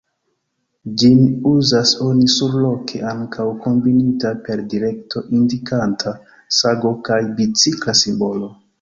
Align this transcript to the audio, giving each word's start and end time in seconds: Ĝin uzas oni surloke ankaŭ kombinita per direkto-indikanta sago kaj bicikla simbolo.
Ĝin 1.01 1.19
uzas 1.49 1.91
oni 2.05 2.31
surloke 2.37 3.03
ankaŭ 3.13 3.47
kombinita 3.67 4.33
per 4.49 4.65
direkto-indikanta 4.75 6.19
sago 6.63 6.99
kaj 7.11 7.25
bicikla 7.41 8.01
simbolo. 8.07 8.57